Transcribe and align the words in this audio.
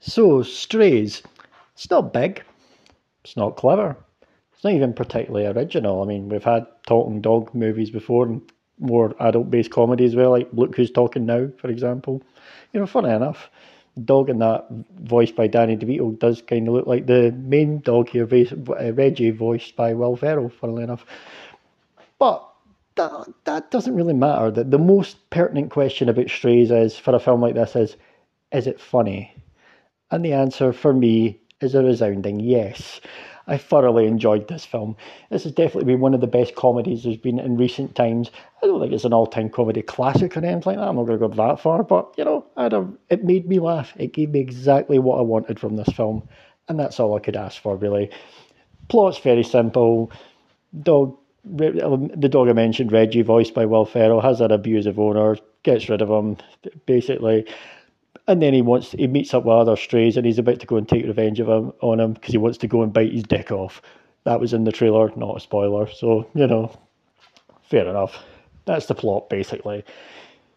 So, 0.00 0.42
Strays. 0.42 1.22
It's 1.74 1.90
not 1.90 2.12
big. 2.12 2.42
It's 3.24 3.36
not 3.36 3.56
clever. 3.56 3.96
It's 4.54 4.64
not 4.64 4.72
even 4.72 4.94
particularly 4.94 5.46
original. 5.46 6.02
I 6.02 6.06
mean, 6.06 6.28
we've 6.28 6.44
had 6.44 6.66
talking 6.86 7.20
dog 7.20 7.54
movies 7.54 7.90
before 7.90 8.26
and 8.26 8.40
more 8.78 9.14
adult 9.20 9.50
based 9.50 9.70
comedy 9.70 10.04
as 10.04 10.14
well, 10.14 10.30
like 10.30 10.48
Look 10.52 10.76
Who's 10.76 10.90
Talking 10.90 11.26
Now, 11.26 11.48
for 11.58 11.68
example. 11.68 12.22
You 12.72 12.80
know, 12.80 12.86
funny 12.86 13.10
enough, 13.10 13.50
dog 14.04 14.30
in 14.30 14.38
that, 14.38 14.66
voiced 15.00 15.36
by 15.36 15.46
Danny 15.46 15.76
DeVito, 15.76 16.18
does 16.18 16.42
kind 16.42 16.68
of 16.68 16.74
look 16.74 16.86
like 16.86 17.06
the 17.06 17.32
main 17.32 17.80
dog 17.80 18.08
here, 18.08 18.28
uh, 18.30 18.92
Reggie, 18.92 19.30
voiced 19.30 19.76
by 19.76 19.94
Will 19.94 20.16
Ferrell, 20.16 20.50
funnily 20.50 20.84
enough. 20.84 21.04
But 22.18 22.46
that, 22.96 23.32
that 23.44 23.70
doesn't 23.70 23.94
really 23.94 24.14
matter. 24.14 24.50
The, 24.50 24.64
the 24.64 24.78
most 24.78 25.28
pertinent 25.30 25.70
question 25.70 26.08
about 26.08 26.30
Strays 26.30 26.70
is, 26.70 26.98
for 26.98 27.14
a 27.14 27.20
film 27.20 27.40
like 27.40 27.54
this, 27.54 27.76
is 27.76 27.96
is 28.52 28.66
it 28.66 28.80
funny? 28.80 29.34
And 30.10 30.24
the 30.24 30.32
answer 30.32 30.72
for 30.72 30.92
me 30.92 31.40
is 31.60 31.74
a 31.74 31.82
resounding 31.82 32.40
yes. 32.40 33.00
I 33.48 33.56
thoroughly 33.58 34.06
enjoyed 34.06 34.48
this 34.48 34.64
film. 34.64 34.96
This 35.30 35.44
has 35.44 35.52
definitely 35.52 35.84
been 35.84 36.00
one 36.00 36.14
of 36.14 36.20
the 36.20 36.26
best 36.26 36.56
comedies 36.56 37.04
there's 37.04 37.16
been 37.16 37.38
in 37.38 37.56
recent 37.56 37.94
times. 37.94 38.30
I 38.62 38.66
don't 38.66 38.80
think 38.80 38.92
it's 38.92 39.04
an 39.04 39.12
all-time 39.12 39.50
comedy 39.50 39.82
classic 39.82 40.36
or 40.36 40.40
anything 40.40 40.62
like 40.66 40.76
that. 40.76 40.88
I'm 40.88 40.96
not 40.96 41.06
going 41.06 41.20
to 41.20 41.28
go 41.28 41.34
that 41.34 41.60
far, 41.60 41.84
but 41.84 42.12
you 42.18 42.24
know, 42.24 42.44
it 43.08 43.24
made 43.24 43.48
me 43.48 43.60
laugh. 43.60 43.92
It 43.96 44.12
gave 44.12 44.30
me 44.30 44.40
exactly 44.40 44.98
what 44.98 45.18
I 45.18 45.22
wanted 45.22 45.60
from 45.60 45.76
this 45.76 45.88
film, 45.88 46.28
and 46.68 46.78
that's 46.78 46.98
all 46.98 47.16
I 47.16 47.20
could 47.20 47.36
ask 47.36 47.62
for, 47.62 47.76
really. 47.76 48.10
Plot's 48.88 49.18
very 49.18 49.44
simple. 49.44 50.10
Dog, 50.82 51.16
um, 51.44 52.08
the 52.16 52.28
dog 52.28 52.48
I 52.48 52.52
mentioned, 52.52 52.90
Reggie, 52.90 53.22
voiced 53.22 53.54
by 53.54 53.64
Will 53.64 53.84
Ferrell, 53.84 54.20
has 54.20 54.40
an 54.40 54.50
abusive 54.50 54.98
owner, 54.98 55.36
gets 55.62 55.88
rid 55.88 56.02
of 56.02 56.10
him, 56.10 56.36
basically 56.86 57.46
and 58.28 58.42
then 58.42 58.54
he 58.54 58.62
wants 58.62 58.92
he 58.92 59.06
meets 59.06 59.34
up 59.34 59.44
with 59.44 59.56
other 59.56 59.76
strays 59.76 60.16
and 60.16 60.26
he's 60.26 60.38
about 60.38 60.60
to 60.60 60.66
go 60.66 60.76
and 60.76 60.88
take 60.88 61.06
revenge 61.06 61.40
of 61.40 61.48
him 61.48 61.72
on 61.80 62.00
him 62.00 62.12
because 62.12 62.32
he 62.32 62.38
wants 62.38 62.58
to 62.58 62.66
go 62.66 62.82
and 62.82 62.92
bite 62.92 63.12
his 63.12 63.22
dick 63.22 63.50
off. 63.50 63.80
That 64.24 64.40
was 64.40 64.52
in 64.52 64.64
the 64.64 64.72
trailer, 64.72 65.12
not 65.16 65.36
a 65.36 65.40
spoiler. 65.40 65.88
So 65.88 66.28
you 66.34 66.46
know, 66.46 66.76
fair 67.62 67.88
enough. 67.88 68.22
That's 68.64 68.86
the 68.86 68.94
plot 68.94 69.30
basically. 69.30 69.84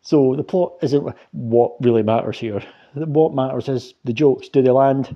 So 0.01 0.35
the 0.35 0.43
plot 0.43 0.77
isn't 0.81 1.15
what 1.31 1.73
really 1.81 2.03
matters 2.03 2.39
here. 2.39 2.63
What 2.93 3.35
matters 3.35 3.69
is 3.69 3.93
the 4.03 4.13
jokes. 4.13 4.49
Do 4.49 4.61
they 4.61 4.71
land? 4.71 5.15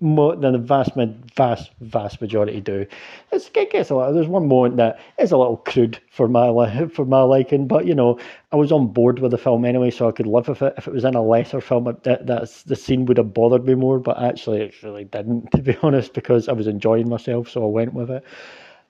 More 0.00 0.34
than 0.34 0.52
the 0.52 0.58
vast, 0.58 0.92
vast, 1.36 1.70
vast 1.80 2.20
majority 2.20 2.60
do. 2.60 2.84
It's, 3.30 3.48
it 3.54 3.70
gets 3.70 3.90
a 3.90 3.94
lot. 3.94 4.12
There's 4.12 4.26
one 4.26 4.48
moment 4.48 4.76
that 4.78 4.98
is 5.18 5.30
a 5.30 5.36
little 5.36 5.58
crude 5.58 6.00
for 6.10 6.26
my 6.26 6.88
for 6.88 7.04
my 7.04 7.22
liking, 7.22 7.68
but 7.68 7.86
you 7.86 7.94
know, 7.94 8.18
I 8.50 8.56
was 8.56 8.72
on 8.72 8.88
board 8.88 9.20
with 9.20 9.30
the 9.30 9.38
film 9.38 9.64
anyway, 9.64 9.90
so 9.90 10.08
I 10.08 10.12
could 10.12 10.26
live 10.26 10.48
with 10.48 10.62
it. 10.62 10.74
If 10.76 10.88
it 10.88 10.92
was 10.92 11.04
in 11.04 11.14
a 11.14 11.22
lesser 11.22 11.60
film, 11.60 11.84
that 12.02 12.26
that's 12.26 12.64
the 12.64 12.76
scene 12.76 13.06
would 13.06 13.18
have 13.18 13.32
bothered 13.32 13.64
me 13.64 13.74
more. 13.74 14.00
But 14.00 14.20
actually, 14.20 14.62
it 14.62 14.82
really 14.82 15.04
didn't, 15.04 15.50
to 15.52 15.62
be 15.62 15.76
honest, 15.82 16.12
because 16.12 16.48
I 16.48 16.52
was 16.52 16.66
enjoying 16.66 17.08
myself, 17.08 17.48
so 17.48 17.62
I 17.62 17.68
went 17.68 17.94
with 17.94 18.10
it. 18.10 18.24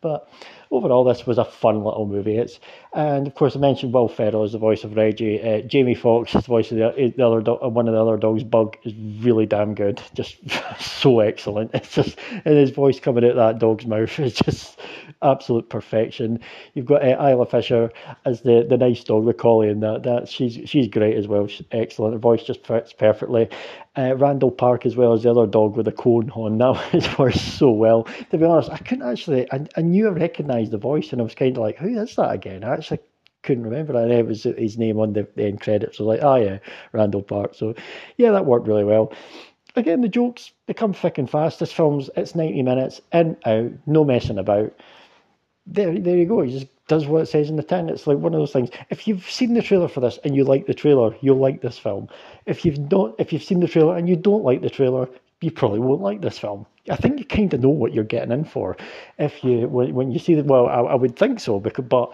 But 0.00 0.28
overall, 0.72 1.04
this 1.04 1.26
was 1.26 1.38
a 1.38 1.44
fun 1.44 1.84
little 1.84 2.06
movie. 2.06 2.38
It's 2.38 2.58
and 2.94 3.26
of 3.26 3.34
course 3.34 3.54
I 3.54 3.58
mentioned 3.58 3.94
Will 3.94 4.08
Ferrell 4.08 4.42
as 4.42 4.52
the 4.52 4.58
voice 4.58 4.84
of 4.84 4.96
Reggie. 4.96 5.40
Uh, 5.40 5.60
Jamie 5.60 5.94
Foxx, 5.94 6.34
as 6.34 6.44
the 6.44 6.48
voice 6.48 6.72
of 6.72 6.78
the, 6.78 7.12
the 7.16 7.26
other 7.26 7.40
do- 7.40 7.56
one 7.68 7.88
of 7.88 7.94
the 7.94 8.00
other 8.02 8.16
dogs, 8.16 8.42
Bug, 8.42 8.76
is 8.82 8.94
really 9.22 9.46
damn 9.46 9.74
good. 9.74 10.02
Just 10.14 10.38
so 10.80 11.20
excellent. 11.20 11.70
It's 11.74 11.94
just 11.94 12.18
and 12.44 12.56
his 12.56 12.70
voice 12.70 12.98
coming 12.98 13.24
out 13.24 13.36
that 13.36 13.58
dog's 13.58 13.86
mouth 13.86 14.18
is 14.18 14.34
just 14.34 14.80
absolute 15.22 15.68
perfection. 15.68 16.40
You've 16.74 16.86
got 16.86 17.02
uh, 17.02 17.28
Isla 17.28 17.46
Fisher 17.46 17.90
as 18.24 18.42
the, 18.42 18.66
the 18.68 18.76
nice 18.76 19.04
dog, 19.04 19.26
the 19.26 19.34
collie, 19.34 19.68
and 19.68 19.82
that 19.82 20.02
that 20.04 20.28
she's 20.28 20.68
she's 20.68 20.88
great 20.88 21.16
as 21.16 21.28
well. 21.28 21.46
She's 21.46 21.66
excellent. 21.72 22.14
Her 22.14 22.18
voice 22.18 22.42
just 22.42 22.66
fits 22.66 22.92
perfectly. 22.92 23.48
Uh, 23.96 24.16
Randall 24.16 24.50
Park 24.50 24.86
as 24.86 24.96
well 24.96 25.12
as 25.12 25.22
the 25.22 25.30
other 25.30 25.46
dog 25.46 25.76
with 25.76 25.84
the 25.84 25.92
cone 25.92 26.30
on. 26.30 26.58
That 26.58 27.14
works 27.18 27.40
so 27.40 27.70
well. 27.70 28.04
To 28.30 28.38
be 28.38 28.44
honest, 28.44 28.70
I 28.70 28.78
couldn't 28.78 29.08
actually. 29.08 29.50
I, 29.52 29.66
I 29.76 29.80
knew 29.82 30.08
I 30.08 30.12
recognised 30.12 30.61
the 30.70 30.78
voice, 30.78 31.12
and 31.12 31.20
I 31.20 31.24
was 31.24 31.34
kind 31.34 31.56
of 31.56 31.62
like, 31.62 31.76
"Who 31.78 31.88
is 31.98 32.16
that 32.16 32.30
again?" 32.30 32.64
I 32.64 32.74
actually 32.74 33.00
couldn't 33.42 33.64
remember. 33.64 33.96
And 34.00 34.12
it 34.12 34.26
was 34.26 34.44
his 34.44 34.78
name 34.78 34.98
on 34.98 35.12
the, 35.12 35.26
the 35.36 35.44
end 35.44 35.60
credits. 35.60 35.98
So 35.98 36.04
like, 36.04 36.22
oh 36.22 36.36
yeah, 36.36 36.58
Randall 36.92 37.22
Park. 37.22 37.54
So 37.54 37.74
yeah, 38.16 38.30
that 38.32 38.46
worked 38.46 38.66
really 38.66 38.84
well. 38.84 39.12
Again, 39.74 40.00
the 40.02 40.08
jokes 40.08 40.52
become 40.66 40.92
thick 40.92 41.18
and 41.18 41.30
fast. 41.30 41.58
This 41.58 41.72
film's 41.72 42.10
it's 42.16 42.34
ninety 42.34 42.62
minutes 42.62 43.00
in 43.12 43.36
out, 43.46 43.72
no 43.86 44.04
messing 44.04 44.38
about. 44.38 44.72
There, 45.66 45.96
there 45.98 46.16
you 46.16 46.26
go. 46.26 46.42
He 46.42 46.52
just 46.52 46.66
does 46.88 47.06
what 47.06 47.22
it 47.22 47.26
says 47.26 47.48
in 47.48 47.56
the 47.56 47.62
tin. 47.62 47.88
It's 47.88 48.06
like 48.06 48.18
one 48.18 48.34
of 48.34 48.40
those 48.40 48.52
things. 48.52 48.70
If 48.90 49.06
you've 49.06 49.28
seen 49.30 49.54
the 49.54 49.62
trailer 49.62 49.88
for 49.88 50.00
this 50.00 50.18
and 50.24 50.34
you 50.34 50.44
like 50.44 50.66
the 50.66 50.74
trailer, 50.74 51.16
you'll 51.20 51.38
like 51.38 51.62
this 51.62 51.78
film. 51.78 52.08
If 52.46 52.64
you've 52.64 52.90
not, 52.90 53.14
if 53.18 53.32
you've 53.32 53.44
seen 53.44 53.60
the 53.60 53.68
trailer 53.68 53.96
and 53.96 54.08
you 54.08 54.16
don't 54.16 54.44
like 54.44 54.60
the 54.60 54.70
trailer, 54.70 55.08
you 55.40 55.50
probably 55.50 55.78
won't 55.78 56.02
like 56.02 56.20
this 56.20 56.38
film. 56.38 56.66
I 56.90 56.96
think 56.96 57.20
you 57.20 57.24
kind 57.24 57.54
of 57.54 57.60
know 57.60 57.68
what 57.68 57.94
you're 57.94 58.02
getting 58.02 58.32
in 58.32 58.44
for 58.44 58.76
if 59.16 59.44
you 59.44 59.68
when, 59.68 59.94
when 59.94 60.10
you 60.10 60.18
see 60.18 60.34
the 60.34 60.42
well, 60.42 60.66
I, 60.66 60.80
I 60.80 60.94
would 60.96 61.16
think 61.16 61.38
so. 61.38 61.60
Because, 61.60 61.84
but 61.84 62.10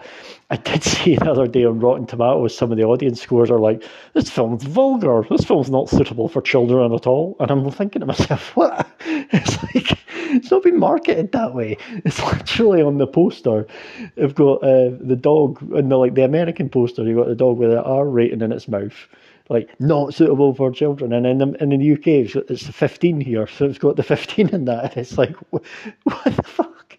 I 0.51 0.57
did 0.57 0.83
see 0.85 1.15
the 1.15 1.31
other 1.31 1.47
day 1.47 1.65
on 1.65 1.79
Rotten 1.79 2.05
Tomatoes, 2.05 2.55
some 2.55 2.71
of 2.71 2.77
the 2.77 2.83
audience 2.83 3.19
scores 3.19 3.49
are 3.49 3.59
like, 3.59 3.83
"This 4.13 4.29
film's 4.29 4.63
vulgar. 4.63 5.25
This 5.27 5.43
film's 5.43 5.71
not 5.71 5.89
suitable 5.89 6.27
for 6.27 6.41
children 6.41 6.93
at 6.93 7.07
all." 7.07 7.35
And 7.39 7.49
I'm 7.49 7.71
thinking 7.71 8.01
to 8.01 8.05
myself, 8.05 8.55
"What? 8.55 8.87
It's 9.07 9.63
like 9.63 9.97
it's 10.35 10.51
not 10.51 10.61
been 10.61 10.77
marketed 10.79 11.31
that 11.31 11.55
way. 11.55 11.75
It's 12.05 12.21
literally 12.31 12.83
on 12.83 12.99
the 12.99 13.07
poster. 13.07 13.65
They've 14.15 14.35
got 14.35 14.63
uh, 14.63 14.91
the 15.01 15.17
dog 15.19 15.61
and 15.73 15.91
the 15.91 15.97
like 15.97 16.13
the 16.13 16.25
American 16.25 16.69
poster. 16.69 17.03
You've 17.03 17.17
got 17.17 17.27
the 17.27 17.35
dog 17.35 17.57
with 17.57 17.71
an 17.71 17.79
R 17.79 18.07
rating 18.07 18.41
in 18.41 18.51
its 18.51 18.67
mouth." 18.67 19.07
Like 19.49 19.69
not 19.79 20.13
suitable 20.13 20.53
for 20.53 20.71
children. 20.71 21.11
And 21.11 21.25
in 21.25 21.39
the, 21.39 21.63
in 21.63 21.69
the 21.69 21.93
UK, 21.93 22.07
it's, 22.07 22.35
it's 22.35 22.67
15 22.67 23.19
here, 23.19 23.47
so 23.47 23.65
it's 23.65 23.79
got 23.79 23.95
the 23.95 24.03
15 24.03 24.49
in 24.49 24.65
that. 24.65 24.91
And 24.91 24.97
it's 24.97 25.17
like, 25.17 25.35
what, 25.49 25.63
the 26.05 26.43
fuck? 26.43 26.97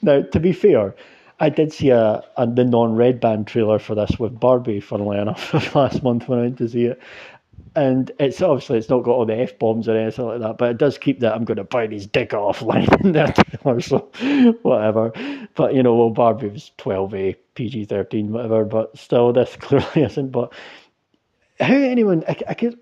Now, 0.00 0.22
to 0.22 0.40
be 0.40 0.52
fair, 0.52 0.94
I 1.40 1.48
did 1.48 1.72
see 1.72 1.90
a, 1.90 2.22
a 2.36 2.46
the 2.46 2.64
non-red 2.64 3.20
band 3.20 3.46
trailer 3.46 3.78
for 3.78 3.94
this 3.94 4.18
with 4.18 4.38
Barbie, 4.38 4.80
funnily 4.80 5.18
enough, 5.18 5.52
last 5.74 6.02
month 6.02 6.28
when 6.28 6.38
I 6.38 6.42
went 6.42 6.58
to 6.58 6.68
see 6.68 6.84
it. 6.84 7.00
And 7.74 8.10
it's 8.18 8.40
obviously 8.40 8.78
it's 8.78 8.88
not 8.88 9.04
got 9.04 9.12
all 9.12 9.26
the 9.26 9.36
f 9.36 9.58
bombs 9.58 9.88
or 9.88 9.96
anything 9.96 10.24
like 10.24 10.40
that, 10.40 10.58
but 10.58 10.70
it 10.70 10.78
does 10.78 10.98
keep 10.98 11.20
that 11.20 11.34
I'm 11.34 11.44
going 11.44 11.58
to 11.58 11.64
bite 11.64 11.92
his 11.92 12.06
dick 12.06 12.34
off 12.34 12.62
line 12.62 12.88
in 13.00 13.12
that 13.12 13.36
trailer, 13.36 13.80
so 13.80 13.98
whatever. 14.62 15.12
But 15.54 15.74
you 15.74 15.82
know, 15.82 15.94
well, 15.94 16.10
Barbie 16.10 16.48
was 16.48 16.72
12A, 16.78 17.36
PG 17.54 17.84
13, 17.86 18.32
whatever, 18.32 18.64
but 18.64 18.96
still, 18.96 19.32
this 19.32 19.56
clearly 19.56 20.02
isn't. 20.02 20.30
But 20.30 20.52
how 21.60 21.74
anyone 21.74 22.24
I, 22.28 22.36
I 22.48 22.54
could 22.54 22.78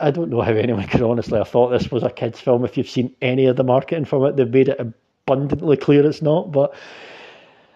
I 0.00 0.10
don't 0.10 0.30
know 0.30 0.42
how 0.42 0.52
anyone 0.52 0.86
could 0.86 1.02
honestly 1.02 1.38
have 1.38 1.48
thought 1.48 1.70
this 1.70 1.90
was 1.90 2.02
a 2.02 2.10
kids' 2.10 2.40
film. 2.40 2.64
If 2.64 2.76
you've 2.76 2.88
seen 2.88 3.14
any 3.20 3.46
of 3.46 3.56
the 3.56 3.64
marketing 3.64 4.04
from 4.04 4.24
it, 4.24 4.36
they've 4.36 4.48
made 4.48 4.68
it 4.68 4.80
abundantly 4.80 5.76
clear 5.76 6.06
it's 6.06 6.22
not. 6.22 6.52
But 6.52 6.74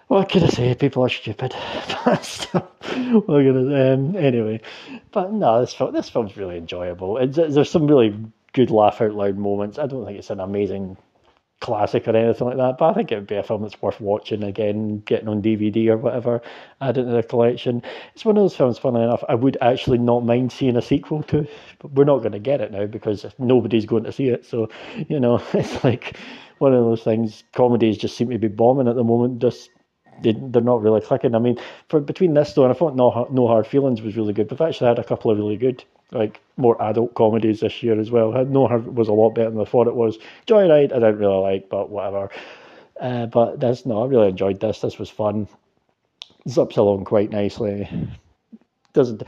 what 0.07 0.29
can 0.29 0.45
I 0.45 0.49
say? 0.49 0.75
People 0.75 1.05
are 1.05 1.09
stupid. 1.09 1.53
We're 3.27 3.45
gonna 3.53 3.95
um, 3.95 4.17
anyway. 4.17 4.61
But 5.11 5.33
no, 5.33 5.61
this 5.61 5.75
film 5.75 5.93
this 5.93 6.11
film's 6.11 6.37
really 6.37 6.59
enjoyable. 6.59 7.19
It's, 7.19 7.37
there's 7.37 7.71
some 7.71 7.87
really 7.87 8.15
good 8.53 8.71
laugh 8.71 9.01
out 9.01 9.15
loud 9.15 9.37
moments. 9.37 9.79
I 9.79 9.87
don't 9.87 10.05
think 10.05 10.19
it's 10.19 10.31
an 10.31 10.41
amazing 10.41 10.97
classic 11.63 12.07
or 12.07 12.15
anything 12.15 12.49
like 12.49 12.57
that. 12.59 12.77
But 12.77 12.91
I 12.91 12.95
think 12.95 13.11
it 13.11 13.15
would 13.15 13.27
be 13.27 13.37
a 13.37 13.43
film 13.43 13.63
that's 13.63 13.81
worth 13.81 14.01
watching 14.01 14.43
again, 14.43 14.99
getting 15.07 15.29
on 15.29 15.41
DVD 15.41 15.89
or 15.89 15.97
whatever, 15.97 16.43
add 16.81 16.99
it 16.99 17.05
to 17.05 17.11
the 17.11 17.23
collection. 17.23 17.83
It's 18.15 18.25
one 18.25 18.37
of 18.37 18.43
those 18.43 18.57
films, 18.57 18.79
funnily 18.79 19.05
enough, 19.05 19.25
I 19.29 19.37
would 19.37 19.57
actually 19.63 19.99
not 19.99 20.27
mind 20.27 20.53
seeing 20.53 20.77
a 20.77 20.83
sequel 20.83 21.23
to, 21.25 21.47
but 21.79 21.93
we're 21.93 22.05
not 22.05 22.19
going 22.19 22.33
to 22.33 22.41
get 22.41 22.61
it 22.61 22.73
now 22.73 22.87
because 22.87 23.25
nobody's 23.39 23.87
going 23.87 24.05
to 24.05 24.13
see 24.13 24.29
it. 24.29 24.45
So, 24.45 24.69
you 25.09 25.21
know, 25.21 25.43
it's 25.55 25.83
like 25.85 26.19
one 26.59 26.75
of 26.75 26.85
those 26.85 27.03
things. 27.03 27.45
Comedies 27.53 27.97
just 27.97 28.17
seem 28.17 28.29
to 28.31 28.39
be 28.39 28.49
bombing 28.49 28.89
at 28.89 28.97
the 28.97 29.05
moment. 29.05 29.41
Just 29.41 29.71
they, 30.21 30.35
they're 30.37 30.63
not 30.63 30.83
really 30.83 31.01
clicking. 31.01 31.35
I 31.35 31.39
mean, 31.39 31.59
for 31.89 32.01
between 32.01 32.35
this 32.35 32.53
though, 32.53 32.65
and 32.65 32.73
I 32.73 32.77
thought 32.77 32.97
No, 32.97 33.29
no 33.31 33.47
Hard 33.47 33.69
Feelings 33.69 34.03
was 34.03 34.17
really 34.17 34.33
good. 34.33 34.51
We've 34.51 34.61
actually 34.61 34.89
had 34.89 34.99
a 34.99 35.05
couple 35.05 35.31
of 35.31 35.39
really 35.39 35.57
good 35.57 35.85
like 36.13 36.41
more 36.57 36.81
adult 36.83 37.15
comedies 37.15 37.61
this 37.61 37.83
year 37.83 37.99
as 37.99 38.11
well. 38.11 38.33
No 38.45 38.67
Hard 38.69 38.97
was 38.97 39.09
a 39.09 39.13
lot 39.13 39.35
better 39.35 39.51
than 39.51 39.61
I 39.61 39.65
thought 39.65 39.89
it 39.89 39.97
was. 39.97 40.19
Joyride 40.47 40.93
I 40.93 40.99
didn't 40.99 41.19
really 41.19 41.39
like, 41.39 41.69
but 41.69 41.91
whatever. 41.91 42.31
Uh, 43.01 43.27
but 43.27 43.61
this 43.61 43.87
no, 43.87 44.03
I 44.03 44.07
really 44.07 44.29
enjoyed 44.29 44.61
this. 44.61 44.81
This 44.81 44.99
was 44.99 45.11
fun. 45.11 45.49
Zips 46.49 46.77
along 46.77 47.05
quite 47.05 47.31
nicely. 47.31 47.89
Doesn't 48.93 49.23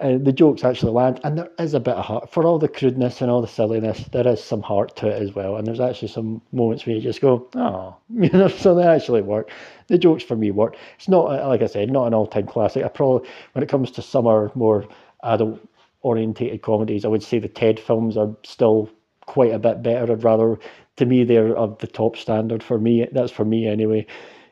uh, 0.00 0.18
the 0.18 0.32
jokes 0.32 0.64
actually 0.64 0.90
land, 0.90 1.20
and 1.22 1.38
there 1.38 1.50
is 1.58 1.72
a 1.72 1.78
bit 1.80 1.94
of 1.94 2.04
heart 2.04 2.28
for 2.28 2.44
all 2.44 2.58
the 2.58 2.68
crudeness 2.68 3.20
and 3.20 3.30
all 3.30 3.40
the 3.40 3.46
silliness. 3.46 4.04
There 4.10 4.26
is 4.26 4.42
some 4.42 4.60
heart 4.60 4.96
to 4.96 5.08
it 5.08 5.22
as 5.22 5.34
well, 5.34 5.56
and 5.56 5.66
there's 5.66 5.78
actually 5.78 6.08
some 6.08 6.42
moments 6.52 6.84
where 6.84 6.96
you 6.96 7.00
just 7.00 7.20
go, 7.20 7.46
"Oh," 7.54 7.96
you 8.10 8.28
know. 8.30 8.48
So 8.48 8.74
they 8.74 8.82
actually 8.84 9.22
work. 9.22 9.50
The 9.86 9.98
jokes 9.98 10.24
for 10.24 10.34
me 10.34 10.50
work. 10.50 10.76
It's 10.96 11.08
not 11.08 11.26
like 11.46 11.62
I 11.62 11.66
said, 11.66 11.92
not 11.92 12.08
an 12.08 12.14
all-time 12.14 12.46
classic. 12.46 12.84
I 12.84 12.88
probably, 12.88 13.28
when 13.52 13.62
it 13.62 13.68
comes 13.68 13.92
to 13.92 14.02
summer, 14.02 14.50
more 14.56 14.84
adult 15.22 15.60
orientated 16.04 16.62
comedies, 16.62 17.04
I 17.04 17.08
would 17.08 17.22
say 17.22 17.40
the 17.40 17.48
Ted 17.48 17.80
films 17.80 18.16
are 18.16 18.36
still 18.44 18.88
quite 19.26 19.52
a 19.52 19.58
bit 19.58 19.82
better. 19.82 20.12
I'd 20.12 20.22
rather, 20.22 20.58
to 20.96 21.06
me, 21.06 21.24
they're 21.24 21.56
of 21.56 21.78
the 21.78 21.86
top 21.88 22.16
standard 22.16 22.62
for 22.62 22.78
me. 22.78 23.08
That's 23.10 23.32
for 23.32 23.44
me 23.44 23.66
anyway. 23.66 24.06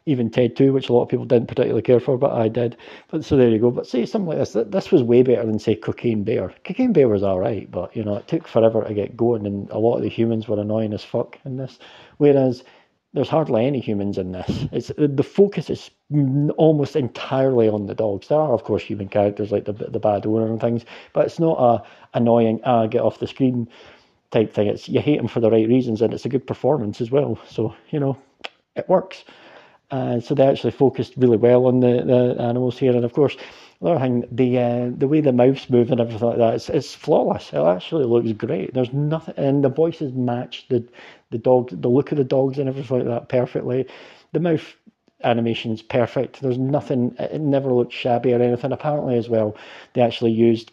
even 0.07 0.31
Ted 0.31 0.57
2, 0.57 0.73
which 0.73 0.89
a 0.89 0.93
lot 0.93 1.03
of 1.03 1.09
people 1.09 1.25
didn't 1.25 1.49
particularly 1.49 1.83
care 1.83 2.01
for, 2.01 2.19
but 2.19 2.33
I 2.33 2.49
did. 2.49 2.77
But 3.09 3.25
so 3.25 3.37
there 3.37 3.49
you 3.49 3.59
go. 3.59 3.71
But 3.71 3.87
say 3.87 4.05
something 4.05 4.29
like 4.29 4.39
this. 4.39 4.57
This 4.69 4.91
was 4.91 5.03
way 5.03 5.23
better 5.23 5.47
than 5.47 5.59
say 5.59 5.77
Cocaine 5.77 6.25
Bear. 6.25 6.53
Cocaine 6.65 6.93
Bear 6.93 7.09
was 7.09 7.23
all 7.23 7.39
right, 7.39 7.71
but 7.71 7.95
you 7.95 8.05
know 8.05 8.17
it 8.17 8.27
took 8.29 8.49
forever 8.49 8.83
to 8.85 8.95
get 8.95 9.17
going, 9.17 9.47
and 9.47 9.71
a 9.71 9.79
lot 9.79 9.97
of 9.97 10.03
the 10.03 10.09
humans 10.09 10.49
were 10.49 10.61
annoying 10.61 10.93
as 10.93 11.05
fuck 11.05 11.39
in 11.45 11.57
this. 11.57 11.79
Whereas 12.19 12.65
there's 13.15 13.29
hardly 13.29 13.67
any 13.67 13.81
humans 13.81 14.19
in 14.19 14.33
this. 14.33 14.67
It's 14.73 14.91
the 14.97 15.23
focus 15.23 15.71
is 15.71 15.91
almost 16.57 16.97
entirely 16.97 17.69
on 17.69 17.87
the 17.87 17.95
dogs. 17.95 18.29
There 18.29 18.39
are, 18.39 18.53
of 18.53 18.65
course, 18.65 18.83
human 18.83 19.09
characters 19.09 19.53
like 19.53 19.65
the 19.65 19.73
the 19.73 20.01
bad 20.01 20.27
owner 20.27 20.47
and 20.47 20.61
things, 20.61 20.85
but 21.13 21.27
it's 21.27 21.39
not 21.39 21.59
a 21.59 22.19
annoying 22.19 22.61
ah 22.65 22.87
get 22.87 23.03
off 23.03 23.19
the 23.19 23.27
screen 23.27 23.69
type 24.31 24.53
thing. 24.53 24.69
It's 24.69 24.89
you 24.89 25.01
hate 25.01 25.19
them 25.19 25.29
for 25.29 25.41
the 25.41 25.51
right 25.51 25.69
reasons, 25.69 26.01
and 26.03 26.15
it's 26.15 26.25
a 26.25 26.31
good 26.31 26.47
performance 26.47 27.01
as 27.01 27.11
well. 27.11 27.39
So 27.49 27.75
you 27.91 28.01
know, 28.01 28.17
it 28.77 28.89
works. 28.89 29.25
Uh, 29.91 30.19
so 30.21 30.35
they 30.35 30.47
actually 30.47 30.71
focused 30.71 31.13
really 31.19 31.37
well 31.37 31.67
on 31.67 31.81
the, 31.81 32.03
the 32.03 32.43
animals 32.43 32.79
here, 32.79 32.97
and 32.97 33.05
of 33.05 33.13
course, 33.13 33.37
another 33.83 34.01
thing, 34.01 34.25
the 34.31 34.59
uh, 34.59 34.91
the 34.97 35.09
way 35.09 35.21
the 35.21 35.33
mouths 35.33 35.69
move 35.69 35.91
and 35.91 36.01
everything 36.01 36.29
like 36.29 36.39
that, 36.39 36.55
it's, 36.55 36.69
it's 36.69 36.95
flawless. 36.95 37.53
It 37.53 37.59
actually 37.59 38.05
looks 38.05 38.33
great. 38.33 38.75
There's 38.75 38.93
nothing, 38.93 39.35
and 39.37 39.65
the 39.65 39.69
voices 39.69 40.13
match 40.13 40.67
the 40.69 40.85
the 41.31 41.39
dog, 41.39 41.71
the 41.71 41.89
look 41.89 42.13
of 42.13 42.19
the 42.19 42.25
dogs 42.25 42.59
and 42.59 42.69
everything 42.69 42.99
like 42.99 43.07
that 43.09 43.29
perfectly. 43.29 43.87
The 44.33 44.41
mouth 44.41 44.75
animation's 45.25 45.83
perfect. 45.83 46.41
There's 46.41 46.59
nothing. 46.59 47.15
It 47.19 47.41
never 47.41 47.73
looked 47.73 47.93
shabby 47.93 48.33
or 48.33 48.43
anything. 48.43 48.73
Apparently, 48.73 49.17
as 49.17 49.29
well, 49.29 49.57
they 49.95 50.03
actually 50.03 50.33
used 50.33 50.73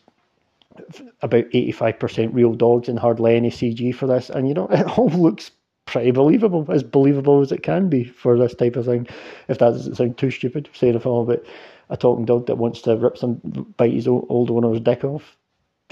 about 1.22 1.46
85% 1.50 2.34
real 2.34 2.54
dogs 2.54 2.88
and 2.88 2.98
hardly 2.98 3.36
any 3.36 3.50
CG 3.50 3.94
for 3.94 4.08
this. 4.08 4.30
And 4.30 4.48
you 4.48 4.54
know, 4.54 4.68
it 4.72 4.98
all 4.98 5.10
looks 5.10 5.52
pretty 5.86 6.12
believable, 6.12 6.66
as 6.70 6.84
believable 6.84 7.42
as 7.42 7.52
it 7.52 7.64
can 7.64 7.90
be 7.90 8.04
for 8.04 8.38
this 8.38 8.54
type 8.54 8.76
of 8.76 8.86
thing. 8.86 9.08
If 9.48 9.58
that 9.58 9.72
doesn't 9.72 9.96
sound 9.96 10.18
too 10.18 10.32
stupid, 10.32 10.70
saying 10.74 10.96
it 10.96 11.02
film 11.04 11.28
about 11.30 11.44
a 11.90 11.98
talking 11.98 12.26
dog 12.26 12.48
that 12.48 12.58
wants 12.58 12.82
to 12.84 12.96
rip 12.96 13.18
some 13.18 13.36
bite 13.78 13.94
his 13.94 14.08
old 14.08 14.52
owner's 14.52 14.80
dick 14.80 15.04
off. 15.04 15.38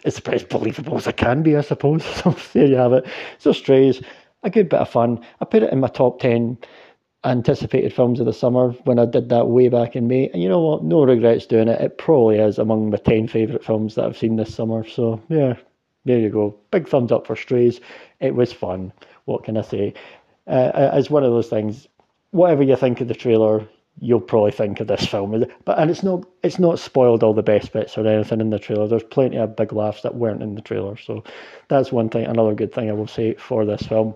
It's 0.03 0.19
as 0.19 0.43
believable 0.43 0.97
as 0.97 1.07
it 1.07 1.17
can 1.17 1.43
be, 1.43 1.55
I 1.55 1.61
suppose. 1.61 2.05
So 2.23 2.35
there 2.53 2.67
you 2.67 2.75
have 2.75 2.93
it. 2.93 3.05
So 3.39 3.51
Strays, 3.51 4.01
a 4.43 4.49
good 4.49 4.69
bit 4.69 4.79
of 4.79 4.89
fun. 4.89 5.23
I 5.41 5.45
put 5.45 5.63
it 5.63 5.73
in 5.73 5.79
my 5.79 5.87
top 5.87 6.19
ten 6.19 6.57
anticipated 7.23 7.93
films 7.93 8.19
of 8.19 8.25
the 8.25 8.33
summer 8.33 8.69
when 8.85 8.99
I 8.99 9.05
did 9.05 9.29
that 9.29 9.47
way 9.47 9.69
back 9.69 9.95
in 9.95 10.07
May. 10.07 10.29
And 10.29 10.41
you 10.41 10.47
know 10.47 10.61
what? 10.61 10.83
No 10.83 11.03
regrets 11.03 11.45
doing 11.45 11.67
it. 11.67 11.81
It 11.81 11.97
probably 11.97 12.37
is 12.37 12.59
among 12.59 12.91
my 12.91 12.97
10 12.97 13.27
favourite 13.27 13.65
films 13.65 13.95
that 13.95 14.05
I've 14.05 14.17
seen 14.17 14.37
this 14.37 14.53
summer. 14.53 14.87
So, 14.87 15.21
yeah, 15.27 15.55
there 16.05 16.19
you 16.19 16.29
go. 16.29 16.55
Big 16.71 16.87
thumbs 16.87 17.11
up 17.11 17.27
for 17.27 17.35
Strays. 17.35 17.81
It 18.21 18.35
was 18.35 18.53
fun 18.53 18.93
what 19.27 19.43
can 19.43 19.57
I 19.57 19.61
say? 19.61 19.93
Uh, 20.47 20.91
it's 20.93 21.09
one 21.09 21.23
of 21.23 21.31
those 21.31 21.49
things. 21.49 21.87
Whatever 22.31 22.63
you 22.63 22.75
think 22.77 23.01
of 23.01 23.09
the 23.09 23.13
trailer, 23.13 23.67
you'll 23.99 24.21
probably 24.21 24.51
think 24.51 24.79
of 24.79 24.87
this 24.87 25.05
film. 25.05 25.45
But 25.65 25.79
and 25.79 25.89
it's 25.89 26.03
not 26.03 26.25
it's 26.43 26.59
not 26.59 26.79
spoiled 26.79 27.23
all 27.23 27.33
the 27.33 27.43
best 27.43 27.73
bits 27.73 27.97
or 27.97 28.05
anything 28.07 28.41
in 28.41 28.49
the 28.49 28.59
trailer. 28.59 28.87
There's 28.87 29.03
plenty 29.03 29.37
of 29.37 29.55
big 29.55 29.73
laughs 29.73 30.01
that 30.01 30.15
weren't 30.15 30.43
in 30.43 30.55
the 30.55 30.61
trailer. 30.61 30.97
So 30.97 31.23
that's 31.67 31.91
one 31.91 32.09
thing. 32.09 32.25
Another 32.25 32.53
good 32.53 32.73
thing 32.73 32.89
I 32.89 32.93
will 32.93 33.07
say 33.07 33.35
for 33.35 33.65
this 33.65 33.81
film. 33.81 34.15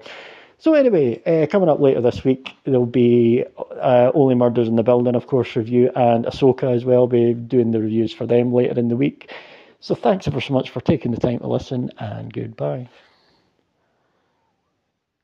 So 0.60 0.76
anyway, 0.76 1.20
uh, 1.26 1.48
coming 1.48 1.70
up 1.70 1.80
later 1.80 2.02
this 2.02 2.24
week, 2.24 2.52
there'll 2.66 2.86
be 2.86 3.44
uh, 3.58 4.12
Only 4.14 4.36
Murders 4.36 4.68
in 4.68 4.76
the 4.76 4.84
Building, 4.84 5.16
of 5.16 5.26
course, 5.26 5.56
review, 5.56 5.90
and 5.96 6.26
Ahsoka 6.26 6.76
as 6.76 6.86
well. 6.86 7.08
Be 7.08 7.34
doing 7.34 7.72
the 7.72 7.80
reviews 7.80 8.14
for 8.14 8.28
them 8.28 8.54
later 8.54 8.80
in 8.80 8.88
the 8.88 8.96
week. 8.96 9.34
So 9.80 9.96
thanks 9.96 10.28
ever 10.28 10.40
so 10.40 10.54
much 10.54 10.70
for 10.70 10.80
taking 10.80 11.10
the 11.10 11.18
time 11.20 11.40
to 11.40 11.48
listen, 11.48 11.90
and 11.98 12.32
goodbye. 12.32 12.88